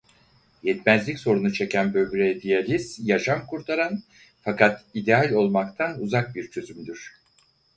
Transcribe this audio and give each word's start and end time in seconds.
Yetmezlik 0.63 1.19
sorunu 1.19 1.53
çeken 1.53 1.93
böbreğe 1.93 2.41
diyaliz 2.41 2.99
yaşam 3.07 3.45
kurtaran 3.47 4.03
fakat 4.41 4.83
ideal 4.93 5.31
olmaktan 5.31 6.01
uzak 6.01 6.35
bir 6.35 6.51
çözümdür. 6.51 7.19